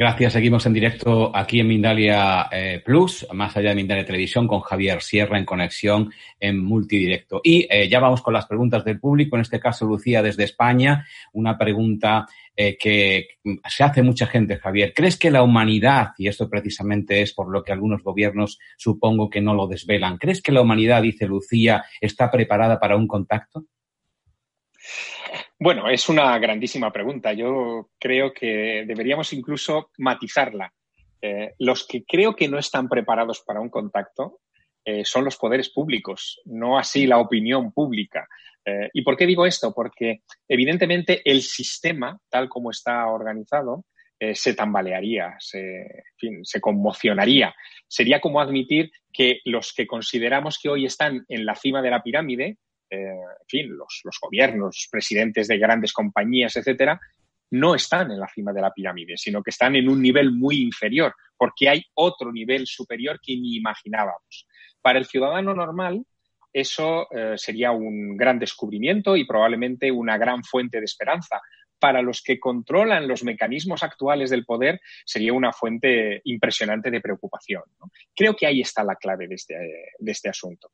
Gracias. 0.00 0.32
Seguimos 0.32 0.64
en 0.64 0.72
directo 0.72 1.30
aquí 1.36 1.60
en 1.60 1.68
Mindalia 1.68 2.48
eh, 2.50 2.80
Plus, 2.82 3.26
más 3.34 3.54
allá 3.54 3.68
de 3.68 3.74
Mindalia 3.74 4.06
Televisión, 4.06 4.48
con 4.48 4.60
Javier 4.60 5.02
Sierra 5.02 5.36
en 5.36 5.44
conexión 5.44 6.10
en 6.38 6.58
multidirecto. 6.58 7.42
Y 7.44 7.66
eh, 7.68 7.86
ya 7.86 8.00
vamos 8.00 8.22
con 8.22 8.32
las 8.32 8.46
preguntas 8.46 8.82
del 8.82 8.98
público. 8.98 9.36
En 9.36 9.42
este 9.42 9.60
caso, 9.60 9.84
Lucía 9.84 10.22
desde 10.22 10.44
España, 10.44 11.06
una 11.34 11.58
pregunta 11.58 12.26
eh, 12.56 12.78
que 12.78 13.28
se 13.68 13.84
hace 13.84 14.02
mucha 14.02 14.26
gente, 14.26 14.56
Javier. 14.56 14.94
¿Crees 14.94 15.18
que 15.18 15.30
la 15.30 15.42
humanidad, 15.42 16.12
y 16.16 16.28
esto 16.28 16.48
precisamente 16.48 17.20
es 17.20 17.34
por 17.34 17.50
lo 17.50 17.62
que 17.62 17.72
algunos 17.72 18.02
gobiernos 18.02 18.58
supongo 18.78 19.28
que 19.28 19.42
no 19.42 19.52
lo 19.52 19.66
desvelan, 19.66 20.16
¿crees 20.16 20.40
que 20.40 20.50
la 20.50 20.62
humanidad, 20.62 21.02
dice 21.02 21.26
Lucía, 21.26 21.84
está 22.00 22.30
preparada 22.30 22.80
para 22.80 22.96
un 22.96 23.06
contacto? 23.06 23.66
Bueno, 25.62 25.90
es 25.90 26.08
una 26.08 26.38
grandísima 26.38 26.90
pregunta. 26.90 27.34
Yo 27.34 27.90
creo 27.98 28.32
que 28.32 28.84
deberíamos 28.86 29.30
incluso 29.34 29.90
matizarla. 29.98 30.72
Eh, 31.20 31.52
los 31.58 31.86
que 31.86 32.02
creo 32.02 32.34
que 32.34 32.48
no 32.48 32.58
están 32.58 32.88
preparados 32.88 33.42
para 33.46 33.60
un 33.60 33.68
contacto 33.68 34.38
eh, 34.82 35.04
son 35.04 35.26
los 35.26 35.36
poderes 35.36 35.68
públicos, 35.68 36.40
no 36.46 36.78
así 36.78 37.06
la 37.06 37.18
opinión 37.18 37.72
pública. 37.72 38.26
Eh, 38.64 38.88
¿Y 38.94 39.02
por 39.02 39.18
qué 39.18 39.26
digo 39.26 39.44
esto? 39.44 39.74
Porque 39.74 40.22
evidentemente 40.48 41.20
el 41.30 41.42
sistema, 41.42 42.18
tal 42.30 42.48
como 42.48 42.70
está 42.70 43.06
organizado, 43.08 43.84
se 44.34 44.52
tambalearía, 44.52 45.36
se, 45.38 46.04
se 46.42 46.60
conmocionaría. 46.60 47.54
Sería 47.88 48.20
como 48.20 48.42
admitir 48.42 48.90
que 49.10 49.40
los 49.46 49.72
que 49.72 49.86
consideramos 49.86 50.58
que 50.58 50.68
hoy 50.68 50.84
están 50.84 51.24
en 51.26 51.46
la 51.46 51.54
cima 51.54 51.80
de 51.80 51.88
la 51.88 52.02
pirámide 52.02 52.58
en 52.90 53.46
fin, 53.46 53.76
los, 53.76 54.00
los 54.04 54.18
gobiernos, 54.20 54.88
presidentes 54.90 55.48
de 55.48 55.58
grandes 55.58 55.92
compañías, 55.92 56.56
etcétera, 56.56 57.00
no 57.50 57.74
están 57.74 58.10
en 58.10 58.20
la 58.20 58.28
cima 58.28 58.52
de 58.52 58.60
la 58.60 58.72
pirámide, 58.72 59.16
sino 59.16 59.42
que 59.42 59.50
están 59.50 59.74
en 59.76 59.88
un 59.88 60.00
nivel 60.00 60.32
muy 60.32 60.60
inferior, 60.60 61.14
porque 61.36 61.68
hay 61.68 61.84
otro 61.94 62.32
nivel 62.32 62.66
superior 62.66 63.20
que 63.20 63.36
ni 63.36 63.56
imaginábamos. 63.56 64.46
Para 64.80 64.98
el 64.98 65.06
ciudadano 65.06 65.54
normal, 65.54 66.04
eso 66.52 67.06
eh, 67.10 67.34
sería 67.36 67.72
un 67.72 68.16
gran 68.16 68.38
descubrimiento 68.38 69.16
y 69.16 69.24
probablemente 69.24 69.90
una 69.90 70.18
gran 70.18 70.42
fuente 70.42 70.78
de 70.78 70.84
esperanza, 70.84 71.40
para 71.80 72.02
los 72.02 72.22
que 72.22 72.38
controlan 72.38 73.08
los 73.08 73.24
mecanismos 73.24 73.82
actuales 73.82 74.30
del 74.30 74.44
poder 74.44 74.80
sería 75.04 75.32
una 75.32 75.52
fuente 75.52 76.20
impresionante 76.24 76.90
de 76.90 77.00
preocupación. 77.00 77.62
Creo 78.14 78.36
que 78.36 78.46
ahí 78.46 78.60
está 78.60 78.84
la 78.84 78.96
clave 78.96 79.26
de 79.26 79.34
este, 79.34 79.54
de 79.98 80.12
este 80.12 80.28
asunto. 80.28 80.72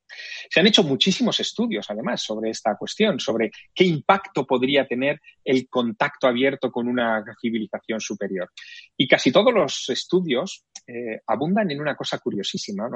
Se 0.50 0.60
han 0.60 0.66
hecho 0.66 0.82
muchísimos 0.82 1.38
estudios, 1.40 1.88
además, 1.88 2.22
sobre 2.22 2.50
esta 2.50 2.76
cuestión, 2.76 3.20
sobre 3.20 3.50
qué 3.74 3.84
impacto 3.84 4.44
podría 4.44 4.86
tener 4.86 5.20
el 5.44 5.68
contacto 5.68 6.26
abierto 6.26 6.70
con 6.70 6.88
una 6.88 7.24
civilización 7.40 8.00
superior. 8.00 8.50
Y 8.96 9.06
casi 9.06 9.30
todos 9.30 9.54
los 9.54 9.88
estudios 9.88 10.66
eh, 10.86 11.20
abundan 11.26 11.70
en 11.70 11.80
una 11.80 11.96
cosa 11.96 12.18
curiosísima. 12.18 12.88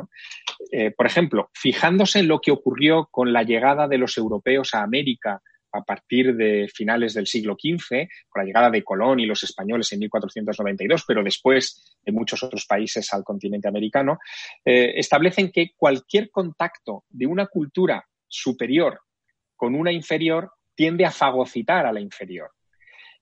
Eh, 0.72 0.90
por 0.90 1.06
ejemplo, 1.06 1.50
fijándose 1.54 2.20
en 2.20 2.28
lo 2.28 2.40
que 2.40 2.50
ocurrió 2.50 3.08
con 3.10 3.32
la 3.32 3.44
llegada 3.44 3.88
de 3.88 3.98
los 3.98 4.18
europeos 4.18 4.74
a 4.74 4.82
América 4.82 5.42
a 5.72 5.82
partir 5.82 6.34
de 6.34 6.68
finales 6.72 7.14
del 7.14 7.26
siglo 7.26 7.54
XV, 7.54 8.08
con 8.28 8.42
la 8.42 8.44
llegada 8.44 8.70
de 8.70 8.82
Colón 8.82 9.20
y 9.20 9.26
los 9.26 9.42
españoles 9.42 9.92
en 9.92 10.00
1492, 10.00 11.04
pero 11.06 11.22
después 11.22 11.96
de 12.02 12.12
muchos 12.12 12.42
otros 12.42 12.66
países 12.66 13.12
al 13.12 13.24
continente 13.24 13.68
americano, 13.68 14.18
eh, 14.64 14.92
establecen 14.96 15.50
que 15.50 15.72
cualquier 15.76 16.30
contacto 16.30 17.04
de 17.08 17.26
una 17.26 17.46
cultura 17.46 18.04
superior 18.26 19.00
con 19.56 19.74
una 19.74 19.92
inferior 19.92 20.52
tiende 20.74 21.04
a 21.04 21.10
fagocitar 21.10 21.86
a 21.86 21.92
la 21.92 22.00
inferior. 22.00 22.50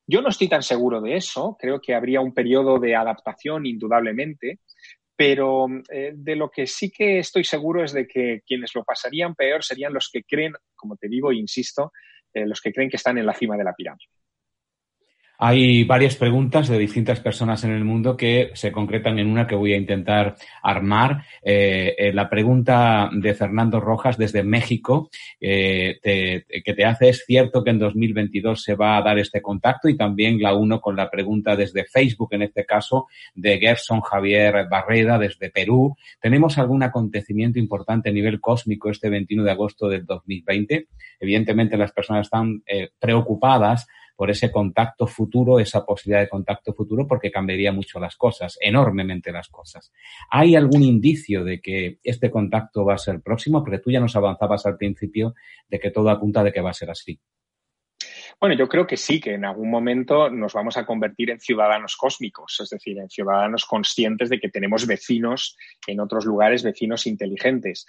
Yo 0.07 0.23
no 0.23 0.31
estoy 0.31 0.49
tan 0.49 0.63
seguro 0.63 1.01
de 1.01 1.17
eso, 1.17 1.57
creo 1.61 1.81
que 1.81 1.95
habría 1.95 2.21
un 2.21 2.33
periodo 2.33 2.79
de 2.79 2.97
adaptación 2.97 3.67
indudablemente, 3.67 4.61
pero 5.19 5.67
eh, 5.91 6.13
de 6.15 6.37
lo 6.37 6.49
que 6.49 6.67
sí 6.67 6.91
que 6.91 7.19
estoy 7.19 7.43
seguro 7.43 7.83
es 7.85 7.93
de 7.93 8.07
que 8.07 8.41
quienes 8.47 8.75
lo 8.75 8.85
pasarían 8.85 9.35
peor 9.35 9.65
serían 9.65 9.93
los 9.93 10.09
que 10.11 10.23
creen, 10.23 10.55
como 10.77 10.97
te 10.97 11.09
digo, 11.09 11.33
insisto, 11.33 11.93
eh, 12.34 12.47
los 12.47 12.61
que 12.61 12.72
creen 12.72 12.91
que 12.91 12.97
están 12.97 13.19
en 13.19 13.27
la 13.27 13.34
cima 13.34 13.56
de 13.56 13.65
la 13.65 13.75
pirámide. 13.75 14.11
Hay 15.41 15.84
varias 15.84 16.16
preguntas 16.16 16.66
de 16.66 16.76
distintas 16.76 17.21
personas 17.21 17.62
en 17.62 17.71
el 17.71 17.84
mundo 17.84 18.16
que 18.16 18.50
se 18.54 18.72
concretan 18.72 19.21
en 19.21 19.28
una 19.28 19.47
que 19.47 19.54
voy 19.54 19.72
a 19.72 19.76
intentar 19.76 20.34
armar. 20.65 21.22
Eh, 21.44 21.94
eh, 21.97 22.12
la 22.12 22.28
pregunta 22.28 23.09
de 23.12 23.34
Fernando 23.34 23.78
Rojas 23.78 24.19
desde 24.19 24.43
México 24.43 25.10
que 25.38 26.75
te 26.76 26.84
hace, 26.84 27.10
¿es 27.10 27.25
cierto 27.25 27.62
que 27.62 27.71
en 27.71 27.78
2022 27.78 28.60
se 28.60 28.75
va 28.75 28.97
a 28.97 29.03
dar 29.03 29.21
este 29.21 29.41
contacto? 29.41 29.88
Y 29.88 29.97
también 29.97 30.43
la 30.43 30.56
uno 30.56 30.81
con 30.81 30.97
la 30.97 31.09
pregunta 31.09 31.55
desde 31.55 31.84
Facebook, 31.84 32.31
en 32.32 32.43
este 32.43 32.65
caso, 32.65 33.06
de 33.37 33.59
Gerson 33.60 34.00
Javier 34.00 34.66
Barreda 34.69 35.19
desde 35.19 35.50
Perú. 35.50 35.97
¿Tenemos 36.20 36.59
algún 36.59 36.82
acontecimiento 36.82 37.60
importante 37.60 38.09
a 38.09 38.12
nivel 38.12 38.41
cósmico 38.41 38.91
este 38.91 39.09
21 39.09 39.44
de 39.44 39.50
agosto 39.53 39.88
del 39.88 40.05
2020? 40.05 40.88
Evidentemente 41.20 41.76
las 41.76 41.93
personas 41.93 42.26
están 42.26 42.65
preocupadas 42.99 43.87
por 44.19 44.33
ese 44.33 44.51
contacto 44.51 45.06
futuro, 45.06 45.61
esa 45.61 45.87
posibilidad 45.87 46.23
de 46.23 46.29
contacto 46.29 46.75
futuro, 46.75 47.06
porque 47.06 47.31
cambiaría 47.31 47.71
mucho 47.71 48.01
las 48.01 48.17
cosas, 48.17 48.59
enormemente 48.61 49.31
las 49.31 49.49
cosas. 49.49 49.93
¿Hay 50.29 50.56
algún 50.56 50.83
indicio 50.83 51.45
de 51.45 51.61
que 51.61 52.01
este 52.03 52.29
contacto 52.29 52.84
va 52.84 52.95
a 52.95 52.99
ser 52.99 53.21
próximo? 53.21 53.62
Porque 53.62 53.79
tú 53.79 53.93
ya 53.93 54.01
nos 54.01 54.17
avanzabas 54.17 54.67
al 54.67 54.77
principio 54.77 55.37
de 55.69 55.79
que 55.79 55.93
todo 55.93 56.11
apunta 56.11 56.43
de 56.43 56.53
que 56.53 56.61
va 56.61 56.71
a 56.71 56.75
ser 56.75 56.91
así. 56.91 57.21
Bueno, 58.41 58.54
yo 58.54 58.69
creo 58.69 58.87
que 58.87 58.97
sí, 58.97 59.21
que 59.21 59.34
en 59.34 59.44
algún 59.44 59.69
momento 59.69 60.31
nos 60.31 60.53
vamos 60.53 60.76
a 60.76 60.87
convertir 60.87 61.31
en 61.31 61.41
ciudadanos 61.41 61.97
cósmicos, 61.97 62.60
es 62.60 62.71
decir, 62.71 62.97
en 62.97 63.10
ciudadanos 63.10 63.65
conscientes 63.65 64.31
de 64.31 64.38
que 64.38 64.49
tenemos 64.49 64.87
vecinos 64.87 65.56
en 65.88 65.99
otros 65.99 66.25
lugares, 66.25 66.62
vecinos 66.62 67.09
inteligentes. 67.09 67.84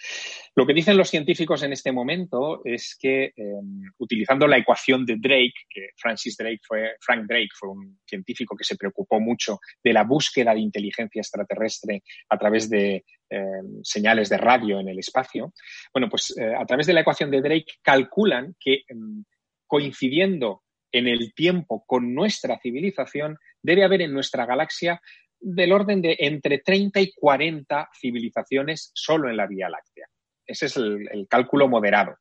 Lo 0.55 0.65
que 0.65 0.73
dicen 0.73 0.97
los 0.97 1.11
científicos 1.11 1.61
en 1.61 1.73
este 1.73 1.91
momento 1.91 2.61
es 2.65 2.97
que 2.99 3.25
em, 3.35 3.91
utilizando 3.99 4.47
la 4.47 4.57
ecuación 4.57 5.05
de 5.05 5.17
Drake, 5.17 5.53
que 5.69 5.89
Francis 5.95 6.35
Drake 6.35 6.61
fue, 6.67 6.95
Frank 6.99 7.27
Drake 7.27 7.49
fue 7.53 7.69
un 7.69 7.99
científico 8.03 8.57
que 8.57 8.63
se 8.63 8.75
preocupó 8.75 9.19
mucho 9.19 9.59
de 9.83 9.93
la 9.93 10.03
búsqueda 10.03 10.55
de 10.55 10.61
inteligencia 10.61 11.19
extraterrestre 11.19 12.01
a 12.27 12.37
través 12.39 12.67
de 12.71 13.05
em, 13.29 13.83
señales 13.83 14.29
de 14.29 14.37
radio 14.37 14.79
en 14.79 14.87
el 14.87 14.97
espacio. 14.97 15.53
Bueno, 15.93 16.09
pues 16.09 16.35
eh, 16.35 16.55
a 16.55 16.65
través 16.65 16.87
de 16.87 16.93
la 16.93 17.01
ecuación 17.01 17.29
de 17.29 17.41
Drake 17.41 17.73
calculan 17.83 18.55
que 18.59 18.81
em, 18.87 19.23
coincidiendo 19.69 20.63
en 20.91 21.07
el 21.07 21.33
tiempo 21.33 21.85
con 21.85 22.15
nuestra 22.15 22.59
civilización, 22.59 23.37
debe 23.61 23.83
haber 23.83 24.01
en 24.01 24.13
nuestra 24.13 24.45
galaxia 24.45 24.99
del 25.39 25.71
orden 25.71 26.01
de 26.01 26.17
entre 26.19 26.59
30 26.59 26.99
y 26.99 27.13
40 27.13 27.89
civilizaciones 27.93 28.91
solo 28.93 29.29
en 29.29 29.37
la 29.37 29.47
Vía 29.47 29.69
Láctea. 29.69 30.07
Ese 30.45 30.65
es 30.65 30.77
el, 30.77 31.27
cálculo 31.29 31.67
moderado. 31.67 32.17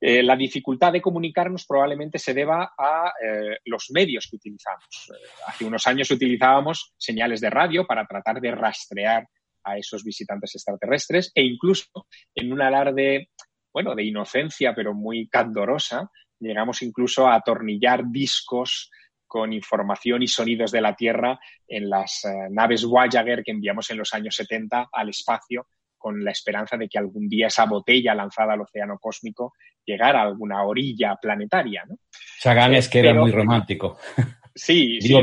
Eh, 0.00 0.22
la 0.22 0.36
dificultad 0.36 0.92
de 0.92 1.02
comunicarnos 1.02 1.66
probablemente 1.66 2.20
se 2.20 2.32
deba 2.32 2.72
a 2.78 3.12
eh, 3.20 3.58
los 3.64 3.90
medios 3.90 4.28
que 4.30 4.36
utilizamos. 4.36 5.10
Eh, 5.10 5.26
hace 5.44 5.64
unos 5.64 5.84
años 5.88 6.08
utilizábamos 6.12 6.94
señales 6.96 7.40
de 7.40 7.50
radio 7.50 7.84
para 7.84 8.06
tratar 8.06 8.40
de 8.40 8.52
rastrear 8.52 9.26
a 9.64 9.76
esos 9.76 10.04
visitantes 10.04 10.54
extraterrestres 10.54 11.32
e 11.34 11.42
incluso 11.42 12.06
en 12.32 12.52
un 12.52 12.62
alarde, 12.62 13.30
bueno, 13.72 13.96
de 13.96 14.04
inocencia, 14.04 14.72
pero 14.72 14.94
muy 14.94 15.28
candorosa, 15.28 16.08
llegamos 16.40 16.82
incluso 16.82 17.26
a 17.26 17.34
atornillar 17.34 18.04
discos 18.08 18.90
con 19.26 19.52
información 19.52 20.22
y 20.22 20.28
sonidos 20.28 20.72
de 20.72 20.80
la 20.80 20.96
Tierra 20.96 21.38
en 21.66 21.90
las 21.90 22.24
eh, 22.24 22.48
naves 22.50 22.84
Voyager 22.84 23.42
que 23.44 23.52
enviamos 23.52 23.90
en 23.90 23.98
los 23.98 24.14
años 24.14 24.34
70 24.34 24.88
al 24.90 25.08
espacio 25.10 25.68
con 25.98 26.24
la 26.24 26.30
esperanza 26.30 26.76
de 26.76 26.88
que 26.88 26.98
algún 26.98 27.28
día 27.28 27.48
esa 27.48 27.66
botella 27.66 28.14
lanzada 28.14 28.54
al 28.54 28.62
océano 28.62 28.98
cósmico 28.98 29.54
llegara 29.84 30.20
a 30.20 30.26
alguna 30.26 30.64
orilla 30.64 31.16
planetaria. 31.20 31.84
¿no? 31.86 31.96
Sagan 32.38 32.74
es 32.74 32.88
que 32.88 33.00
era 33.00 33.14
muy 33.14 33.30
romántico. 33.30 33.98
Sí, 34.54 35.00
sí, 35.00 35.14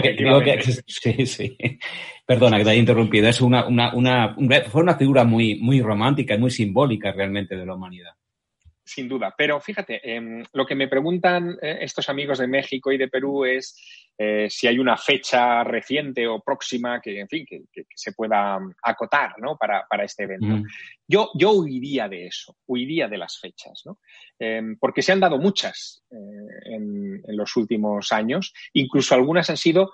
sí, 0.88 1.26
sí. 1.26 1.58
Perdona 2.26 2.58
que 2.58 2.64
te 2.64 2.70
haya 2.70 2.80
interrumpido. 2.80 3.28
Es 3.28 3.42
una, 3.42 3.68
una, 3.68 3.94
una, 3.94 4.34
fue 4.70 4.82
una 4.82 4.96
figura 4.96 5.26
muy, 5.26 5.60
muy 5.60 5.82
romántica 5.82 6.36
y 6.36 6.38
muy 6.38 6.52
simbólica 6.52 7.12
realmente 7.12 7.58
de 7.58 7.66
la 7.66 7.76
humanidad 7.76 8.14
sin 8.86 9.10
duda. 9.10 9.34
Pero 9.36 9.60
fíjate, 9.60 10.00
em, 10.04 10.44
lo 10.54 10.66
que 10.66 10.76
me 10.76 10.88
preguntan 10.88 11.58
eh, 11.62 11.80
estos 11.82 12.08
amigos 12.08 12.38
de 12.38 12.48
México 12.48 12.92
y 12.92 12.98
de 12.98 13.08
Perú 13.08 13.44
es 13.44 13.76
eh, 14.18 14.48
si 14.50 14.68
hay 14.68 14.78
una 14.78 14.96
fecha 14.96 15.64
reciente 15.64 16.28
o 16.28 16.40
próxima 16.40 17.02
que, 17.02 17.20
en 17.20 17.28
fin, 17.28 17.46
que, 17.46 17.66
se 17.96 18.14
pueda 18.14 18.60
mm, 18.60 18.76
acotar 18.84 19.34
¿no? 19.40 19.58
para, 19.58 19.86
este 20.04 20.24
evento. 20.24 20.68
Yo, 21.08 21.32
yo 21.34 21.52
huiría 21.52 22.08
de 22.08 22.28
eso, 22.28 22.56
huiría 22.68 23.08
de 23.08 23.18
las 23.18 23.40
fechas, 23.40 23.82
¿no? 23.86 24.00
Em, 24.38 24.78
porque 24.78 25.02
se 25.02 25.12
han 25.12 25.20
dado 25.20 25.38
muchas 25.38 26.04
eh, 26.12 26.76
en, 26.76 27.22
en 27.28 27.38
los 27.38 27.56
últimos 27.58 28.12
años, 28.12 28.54
incluso 28.74 29.16
algunas 29.16 29.50
han 29.50 29.58
sido 29.58 29.92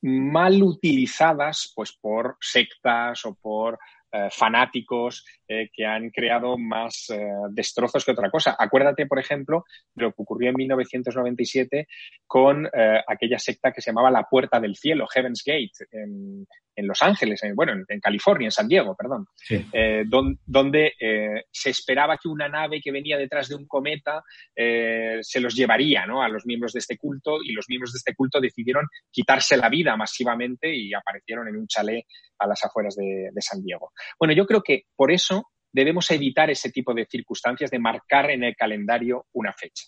mal 0.00 0.62
utilizadas 0.62 1.72
pues 1.74 1.92
por 1.92 2.36
sectas 2.40 3.24
o 3.24 3.34
por 3.34 3.78
eh, 4.10 4.28
fanáticos 4.30 5.22
eh, 5.46 5.68
que 5.70 5.84
han 5.84 6.08
creado 6.08 6.56
más 6.56 7.10
eh, 7.10 7.20
destrozos 7.50 8.06
que 8.06 8.12
otra 8.12 8.30
cosa. 8.30 8.56
Acuérdate, 8.58 9.06
por 9.06 9.18
ejemplo, 9.18 9.66
de 9.94 10.04
lo 10.04 10.12
que 10.12 10.22
ocurrió 10.22 10.48
en 10.48 10.56
1997 10.56 11.86
con 12.26 12.68
aquella 13.06 13.38
secta 13.38 13.72
que 13.72 13.82
se 13.82 13.90
llamaba 13.90 14.10
la 14.10 14.24
Puerta 14.24 14.60
del 14.60 14.76
Cielo, 14.76 15.06
Heaven's 15.08 15.42
Gate, 15.44 15.72
en, 15.90 16.46
en 16.78 16.86
Los 16.86 17.02
Ángeles, 17.02 17.40
bueno, 17.56 17.72
en, 17.88 18.00
California, 18.00 18.46
en 18.46 18.52
San 18.52 18.68
Diego, 18.68 18.94
perdón, 18.94 19.26
eh, 19.50 20.04
donde 20.06 20.92
eh, 21.00 21.44
se 21.50 21.70
esperaba 21.70 22.16
que 22.16 22.28
una 22.28 22.48
nave 22.48 22.80
que 22.80 22.92
venía 22.92 23.18
detrás 23.18 23.48
de 23.48 23.56
un 23.56 23.66
cometa 23.66 24.22
eh, 24.54 25.18
se 25.20 25.40
los 25.40 25.56
llevaría 25.56 26.06
¿no? 26.06 26.22
a 26.22 26.28
los 26.28 26.46
miembros 26.46 26.72
de 26.72 26.78
este 26.78 26.96
culto 26.96 27.38
y 27.42 27.52
los 27.52 27.66
miembros 27.68 27.92
de 27.92 27.96
este 27.96 28.14
culto 28.14 28.40
decidieron 28.40 28.86
quitarse 29.10 29.56
la 29.56 29.68
vida 29.68 29.96
masivamente 29.96 30.72
y 30.72 30.94
aparecieron 30.94 31.48
en 31.48 31.56
un 31.56 31.66
chalet 31.66 32.06
a 32.38 32.46
las 32.46 32.64
afueras 32.64 32.94
de, 32.94 33.28
San 33.40 33.62
Diego. 33.62 33.92
Bueno, 34.18 34.34
yo 34.34 34.46
creo 34.46 34.62
que 34.62 34.84
por 34.94 35.10
eso 35.10 35.50
debemos 35.72 36.08
evitar 36.12 36.48
ese 36.48 36.70
tipo 36.70 36.94
de 36.94 37.06
circunstancias 37.06 37.70
de 37.70 37.78
marcar 37.80 38.30
en 38.30 38.44
el 38.44 38.54
calendario 38.54 39.26
una 39.32 39.52
fecha. 39.52 39.84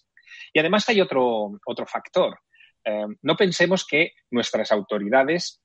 Y 0.53 0.59
además 0.59 0.89
hay 0.89 1.01
otro, 1.01 1.53
otro 1.67 1.87
factor. 1.87 2.39
no 3.23 3.37
pensemos 3.37 3.87
que 3.87 4.13
nuestras 4.31 4.73
autoridades 4.73 5.61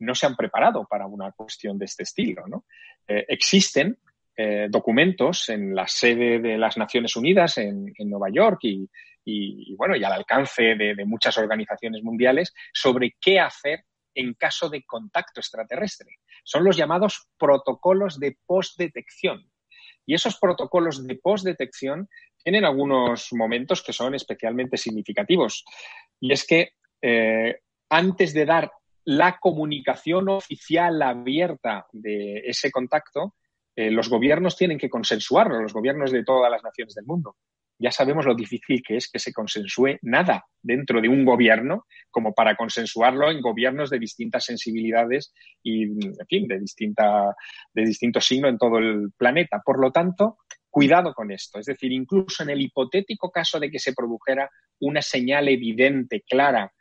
no 0.00 0.14
se 0.14 0.26
han 0.26 0.36
preparado 0.36 0.86
para 0.86 1.06
una 1.06 1.32
cuestión 1.32 1.78
de 1.78 1.86
este 1.86 2.02
estilo. 2.02 2.46
¿no? 2.46 2.64
Eh, 3.06 3.24
existen 3.28 3.98
eh, 4.36 4.68
documentos 4.70 5.48
en 5.48 5.74
la 5.74 5.88
sede 5.88 6.38
de 6.38 6.56
las 6.56 6.76
Naciones 6.76 7.16
Unidas 7.16 7.58
en, 7.58 7.92
Nueva 7.98 8.28
York 8.30 8.60
y, 8.62 9.74
bueno, 9.76 9.94
al 9.94 10.12
alcance 10.12 10.76
de, 10.76 11.04
muchas 11.04 11.36
organizaciones 11.38 12.02
mundiales 12.04 12.54
sobre 12.72 13.16
qué 13.20 13.40
hacer 13.40 13.84
en 14.14 14.34
caso 14.34 14.68
de 14.68 14.84
contacto 14.84 15.40
extraterrestre. 15.40 16.18
Son 16.44 16.62
los 16.62 16.76
llamados 16.76 17.28
protocolos 17.36 18.20
de 18.20 18.38
postdetección. 18.46 19.50
Y 20.06 20.14
esos 20.14 20.38
protocolos 20.38 21.06
de 21.06 21.16
postdetección 21.16 22.08
tienen 22.42 22.64
algunos 22.64 23.32
momentos 23.32 23.82
que 23.82 23.92
son 23.92 24.14
especialmente 24.14 24.76
significativos. 24.76 25.64
Y 26.20 26.32
es 26.32 26.46
que 26.46 26.74
eh, 27.02 27.60
antes 27.90 28.32
de 28.32 28.46
dar 28.46 28.70
la 29.08 29.38
comunicación 29.40 30.28
oficial 30.28 31.00
abierta 31.00 31.86
de 31.92 32.42
ese 32.44 32.70
contacto, 32.70 33.36
eh, 33.74 33.90
los 33.90 34.10
gobiernos 34.10 34.54
tienen 34.54 34.76
que 34.76 34.90
consensuarlo, 34.90 35.62
los 35.62 35.72
gobiernos 35.72 36.12
de 36.12 36.24
todas 36.24 36.50
las 36.50 36.62
naciones 36.62 36.94
del 36.94 37.06
mundo. 37.06 37.36
Ya 37.78 37.90
sabemos 37.90 38.26
lo 38.26 38.34
difícil 38.34 38.82
que 38.86 38.98
es 38.98 39.10
que 39.10 39.18
se 39.18 39.32
consensúe 39.32 39.96
nada 40.02 40.44
dentro 40.60 41.00
de 41.00 41.08
un 41.08 41.24
gobierno 41.24 41.86
como 42.10 42.34
para 42.34 42.54
consensuarlo 42.54 43.30
en 43.30 43.40
gobiernos 43.40 43.88
de 43.88 43.98
distintas 43.98 44.44
sensibilidades 44.44 45.32
y, 45.62 45.84
en 45.84 46.26
fin, 46.28 46.46
de, 46.46 46.58
distinta, 46.58 47.34
de 47.72 47.86
distinto 47.86 48.20
signo 48.20 48.48
en 48.48 48.58
todo 48.58 48.76
el 48.76 49.12
planeta. 49.16 49.62
Por 49.64 49.80
lo 49.80 49.90
tanto, 49.90 50.36
cuidado 50.68 51.14
con 51.14 51.30
esto. 51.30 51.58
Es 51.58 51.64
decir, 51.64 51.92
incluso 51.92 52.42
en 52.42 52.50
el 52.50 52.60
hipotético 52.60 53.30
caso 53.30 53.58
de 53.58 53.70
que 53.70 53.78
se 53.78 53.94
produjera 53.94 54.50
una 54.80 55.00
señal 55.00 55.48
evidente, 55.48 56.24
clara, 56.28 56.74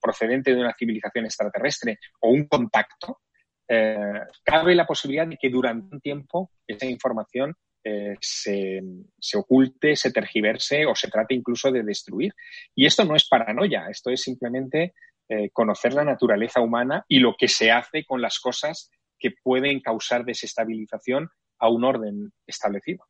procedente 0.00 0.54
de 0.54 0.60
una 0.60 0.74
civilización 0.78 1.24
extraterrestre 1.24 1.98
o 2.20 2.30
un 2.30 2.46
contacto, 2.46 3.20
eh, 3.68 4.20
cabe 4.44 4.74
la 4.74 4.86
posibilidad 4.86 5.26
de 5.26 5.36
que 5.36 5.50
durante 5.50 5.94
un 5.94 6.00
tiempo 6.00 6.50
esa 6.66 6.86
información 6.86 7.54
eh, 7.88 8.16
se, 8.20 8.82
oculte, 9.36 9.94
se 9.94 10.10
tergiverse 10.10 10.86
o 10.86 10.94
se 10.94 11.08
trate 11.08 11.34
incluso 11.34 11.70
de 11.70 11.82
destruir. 11.82 12.32
Y 12.74 12.86
esto 12.86 13.04
no 13.04 13.14
es 13.14 13.28
paranoia, 13.28 13.88
esto 13.88 14.10
es 14.10 14.22
simplemente 14.22 14.94
eh, 15.28 15.50
conocer 15.52 15.94
la 15.94 16.04
naturaleza 16.04 16.60
humana 16.60 17.04
y 17.08 17.20
lo 17.20 17.36
que 17.36 17.48
se 17.48 17.70
hace 17.70 18.04
con 18.04 18.20
las 18.20 18.40
cosas 18.40 18.90
que 19.18 19.30
pueden 19.42 19.80
causar 19.80 20.24
desestabilización 20.24 21.28
a 21.58 21.68
un 21.68 21.84
orden 21.84 22.32
establecido. 22.46 23.04